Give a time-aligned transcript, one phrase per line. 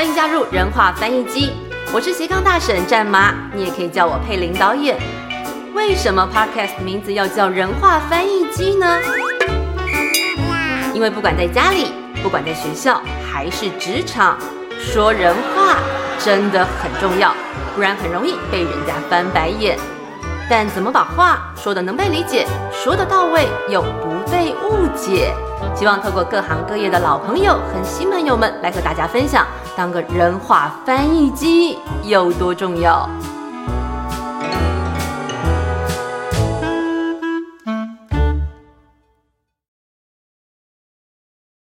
[0.00, 1.52] 欢迎加入人话翻译机，
[1.92, 4.96] 我是斜杠大婶战妈，你也可以叫我佩林导演。
[5.74, 8.98] 为什么 Podcast 名字要叫人话翻译机呢？
[10.94, 11.92] 因为不管在家里，
[12.22, 12.98] 不管在学校，
[13.30, 14.38] 还是职场，
[14.78, 15.76] 说人话
[16.18, 17.34] 真的很重要，
[17.74, 19.78] 不然很容易被人家翻白眼。
[20.48, 25.30] 但怎么把话说的能被理解，说的到位又不被误解？
[25.76, 29.46] 希望透过各行各业的老朋友和新朋友们来和大家分享，
[29.80, 33.08] 当个人话翻译机有多重要。